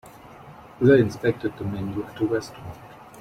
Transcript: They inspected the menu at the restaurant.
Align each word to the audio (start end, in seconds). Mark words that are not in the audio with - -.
They 0.81 0.99
inspected 0.99 1.59
the 1.59 1.63
menu 1.63 2.03
at 2.03 2.15
the 2.17 2.25
restaurant. 2.25 2.75